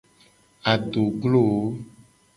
Adoglowo. 0.71 1.61